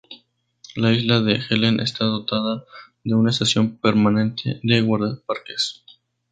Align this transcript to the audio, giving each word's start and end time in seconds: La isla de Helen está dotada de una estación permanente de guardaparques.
La 0.77 0.91
isla 0.93 1.21
de 1.21 1.35
Helen 1.47 1.79
está 1.79 2.05
dotada 2.05 2.65
de 3.03 3.13
una 3.13 3.29
estación 3.29 3.77
permanente 3.77 4.59
de 4.63 4.81
guardaparques. 4.81 5.83